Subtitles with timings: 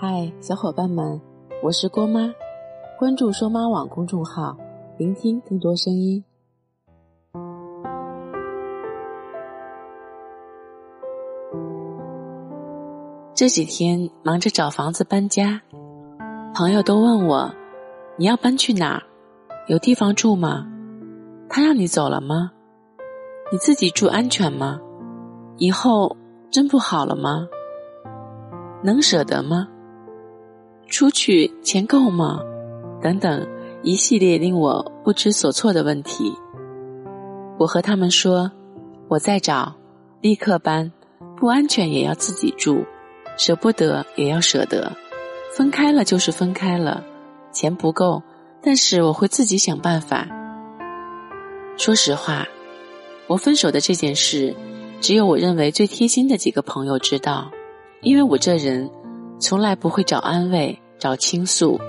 [0.00, 1.20] 嗨，小伙伴们，
[1.60, 2.32] 我是郭妈，
[2.96, 4.56] 关注“说妈网”公众号，
[4.96, 6.22] 聆听更多声音。
[13.34, 15.60] 这几天忙着找房子搬家，
[16.54, 17.52] 朋友都问我
[18.16, 19.02] ：“你要搬去哪儿？
[19.66, 20.64] 有地方住吗？
[21.48, 22.52] 他让你走了吗？
[23.50, 24.78] 你自己住安全吗？
[25.56, 26.16] 以后
[26.52, 27.48] 真不好了吗？
[28.84, 29.66] 能舍得吗？
[30.88, 32.40] 出去钱够吗？
[33.00, 33.46] 等等，
[33.82, 36.32] 一系列令我不知所措的问题。
[37.58, 38.50] 我和他们说：
[39.08, 39.74] 我在找，
[40.20, 40.90] 立刻搬，
[41.36, 42.84] 不安全也要自己住。”
[43.36, 44.92] 舍不得也要舍得，
[45.56, 47.04] 分开了就是分开了，
[47.52, 48.20] 钱不够，
[48.60, 50.26] 但是我会自己想办法。
[51.76, 52.44] 说实话，
[53.28, 54.52] 我分手的这件事，
[55.00, 57.48] 只有我认为最贴心的几个朋友知道，
[58.02, 58.90] 因为我这人
[59.38, 61.80] 从来不会找安慰、找倾诉，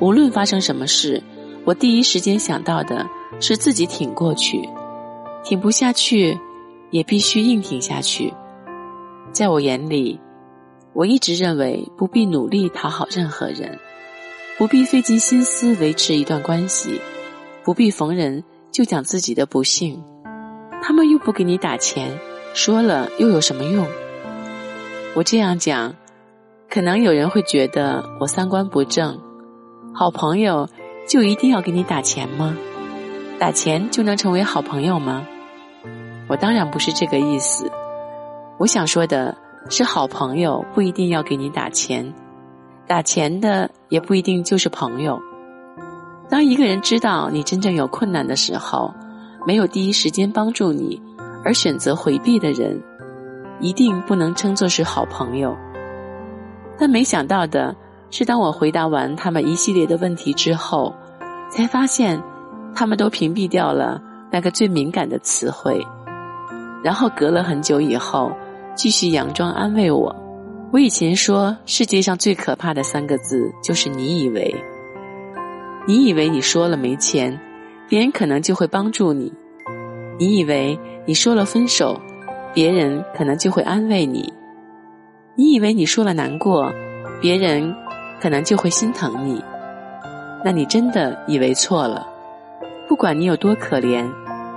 [0.00, 1.22] 无论发生什么事，
[1.64, 3.06] 我第一时间想到的
[3.40, 4.68] 是自己挺过去，
[5.42, 6.38] 挺不下去，
[6.90, 8.32] 也必须硬挺下去。
[9.32, 10.20] 在我眼里。
[10.96, 13.76] 我一直认为不必努力讨好任何人，
[14.56, 17.00] 不必费尽心思维持一段关系，
[17.64, 20.00] 不必逢人就讲自己的不幸。
[20.80, 22.16] 他们又不给你打钱，
[22.54, 23.84] 说了又有什么用？
[25.16, 25.92] 我这样讲，
[26.74, 29.16] 可能有人会觉得我三观不正。
[29.94, 30.68] 好朋友
[31.06, 32.56] 就一定要给你打钱吗？
[33.38, 35.24] 打钱就能成为好朋友吗？
[36.28, 37.70] 我当然不是这个意思。
[38.58, 39.36] 我想说的。
[39.70, 42.12] 是好朋友不一定要给你打钱，
[42.86, 45.18] 打钱的也不一定就是朋友。
[46.28, 48.92] 当一个人知道你真正有困难的时候，
[49.46, 51.00] 没有第一时间帮助你，
[51.42, 52.78] 而选择回避的人，
[53.58, 55.56] 一定不能称作是好朋友。
[56.78, 57.74] 但没想到的
[58.10, 60.94] 是，当我回答完他们一系列的问题之后，
[61.50, 62.22] 才发现
[62.74, 65.86] 他们都屏蔽掉了那个最敏感的词汇，
[66.82, 68.32] 然后隔了很久以后。
[68.76, 70.12] 继续佯装安慰我。
[70.72, 74.52] 我以前说世界上最可怕的三个字就是“你以为”。
[75.86, 77.38] 你以为你说了没钱，
[77.88, 79.32] 别人可能就会帮助你；
[80.18, 80.76] 你以为
[81.06, 81.96] 你说了分手，
[82.52, 84.24] 别人可能就会安慰你；
[85.36, 86.72] 你以为你说了难过，
[87.20, 87.74] 别人
[88.20, 89.42] 可能就会心疼你。
[90.44, 92.06] 那你真的以为错了。
[92.86, 94.08] 不管你有多可怜，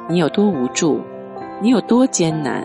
[0.08, 1.02] 你有多无助，
[1.62, 2.64] 你有多艰难。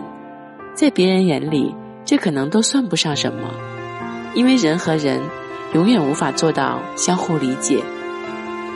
[0.75, 1.73] 在别人眼里，
[2.05, 3.49] 这可能都算不上什么，
[4.35, 5.19] 因为人和人
[5.73, 7.81] 永远无法做到相互理解，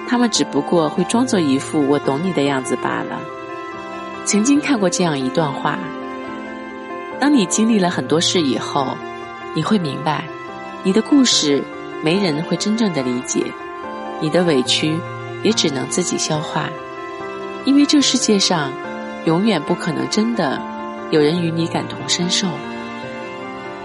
[0.07, 3.19] 他们只不过会装作一副我懂你的样子罢了。
[4.25, 5.77] 曾经看过这样一段话：
[7.19, 8.87] 当你经历了很多事以后，
[9.57, 10.23] 你会明白，
[10.83, 11.63] 你的故事
[12.03, 13.43] 没人会真正的理解，
[14.19, 14.95] 你的委屈
[15.41, 16.69] 也只能自己消化，
[17.65, 18.71] 因为这世界上
[19.25, 20.61] 永远不可能真的。
[21.09, 22.45] 有人与你感同身受，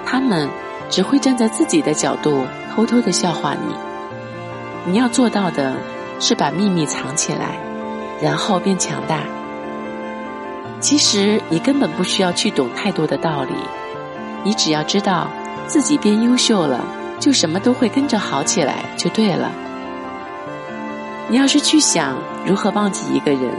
[0.05, 0.47] 他们
[0.91, 2.45] 只会站在自己的角度
[2.75, 3.75] 偷偷的笑话你。
[4.85, 5.75] 你要做到的
[6.21, 7.57] 是把秘密藏起来，
[8.21, 9.21] 然后变强大。
[10.81, 13.55] 其实你根本不需要去懂太多的道理，
[14.45, 15.31] 你只要知道
[15.73, 16.85] 自己变优秀了，
[17.19, 19.51] 就什么都会跟着好起来就对了。
[21.29, 23.51] 你要是去想如何忘记一个人，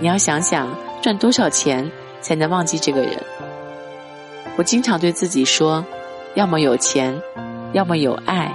[0.00, 0.66] 你要想想
[1.02, 1.86] 赚多少钱。
[2.26, 3.16] 才能忘记这个人。
[4.56, 5.84] 我经常对自己说：
[6.34, 7.14] 要么有钱，
[7.72, 8.52] 要么有爱，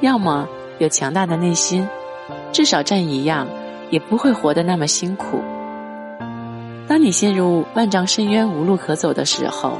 [0.00, 0.46] 要么
[0.78, 1.88] 有强大的内心，
[2.52, 3.48] 至少占一样，
[3.90, 5.42] 也不会活得那么辛苦。
[6.86, 9.78] 当你陷入万丈深渊无路可走的时候，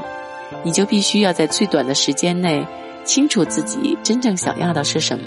[0.63, 2.65] 你就必须要在最短的时间内
[3.03, 5.23] 清楚自己真正想要的是什么，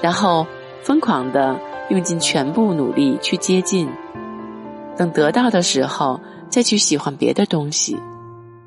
[0.00, 0.46] 然后
[0.82, 1.58] 疯狂的
[1.90, 3.88] 用尽全部努力去接近。
[4.96, 6.20] 等得到的时候。
[6.50, 7.94] 再去喜欢别的东西，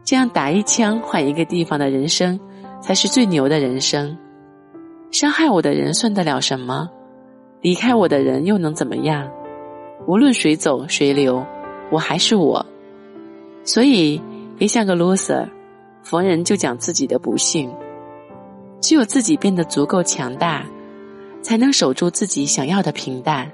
[0.03, 2.39] 这样打一枪换一个地方的人生，
[2.80, 4.15] 才是最牛的人生。
[5.09, 6.88] 伤害我的人算得了什么？
[7.62, 9.27] 离开我的人又能怎么样？
[10.06, 11.44] 无论谁走谁留，
[11.89, 12.63] 我还是我。
[13.63, 14.21] 所以
[14.62, 15.50] 别像个 loser，
[16.04, 17.68] 逢人就讲自己的不幸。
[18.80, 20.63] 只有自己变得足够强大，
[21.42, 23.52] 才能守住自己想要的平淡，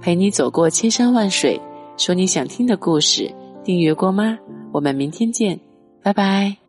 [0.00, 1.60] 陪你走过千山万水。
[1.98, 3.30] 说你想听的故事，
[3.62, 4.38] 订阅郭妈，
[4.72, 5.60] 我们明天见，
[6.02, 6.61] 拜拜。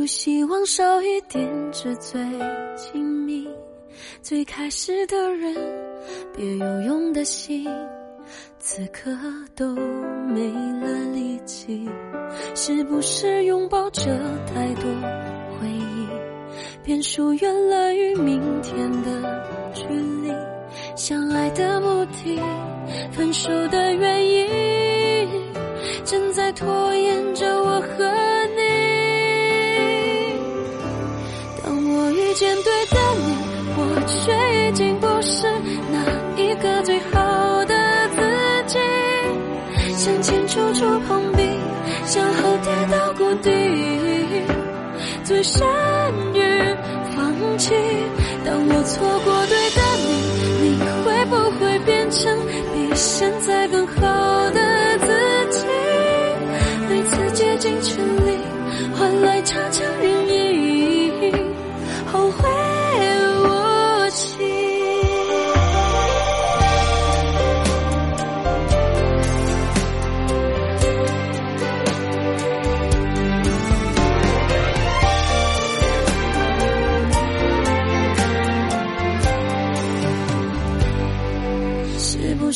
[0.00, 2.18] 就希望少一点纸醉
[2.74, 3.46] 金迷。
[4.22, 5.54] 最开始的人，
[6.34, 7.68] 别有用的心，
[8.58, 9.10] 此刻
[9.54, 9.74] 都
[10.26, 10.50] 没
[10.80, 11.86] 了力气。
[12.54, 14.84] 是不是拥抱着太多
[15.60, 16.08] 回忆，
[16.82, 19.44] 便疏远了与明天的
[19.74, 20.32] 距离？
[20.96, 22.40] 相爱的目的，
[23.12, 25.28] 分手的原因，
[26.06, 28.29] 正在拖延着我和
[32.40, 33.36] 面对的你，
[33.76, 34.32] 我却
[34.66, 35.46] 已经不是
[35.92, 37.74] 那一个最好的
[38.16, 38.18] 自
[38.66, 38.78] 己。
[39.94, 41.42] 向前处处碰壁，
[42.06, 43.50] 向后跌到谷底，
[45.22, 45.60] 最善
[46.32, 46.40] 于
[47.14, 47.74] 放弃。
[48.42, 49.54] 当我错过的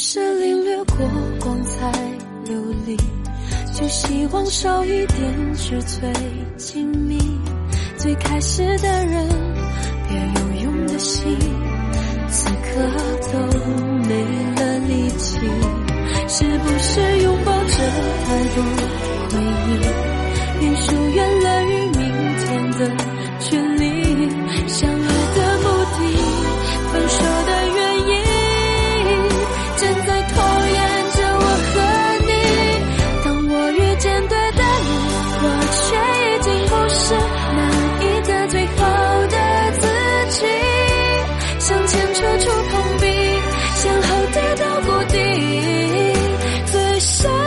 [0.06, 0.96] 是领略过
[1.40, 1.90] 光彩
[2.44, 2.94] 流离，
[3.72, 6.12] 就希望少一点纸醉
[6.58, 7.18] 金迷？
[7.96, 9.26] 最开始的人，
[10.06, 11.24] 别有用的心，
[12.28, 12.82] 此刻
[13.32, 13.38] 都
[14.06, 14.14] 没
[14.56, 15.38] 了力气。
[16.28, 17.76] 是不是拥抱着
[18.26, 18.62] 太多
[19.30, 19.40] 回
[19.70, 19.72] 忆，
[20.60, 22.02] 便疏远了与明
[22.40, 22.80] 天的
[23.40, 23.73] 距离？
[47.00, 47.43] 最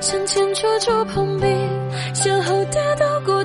[0.00, 1.46] 向前处处碰壁，
[2.14, 3.35] 向后跌倒过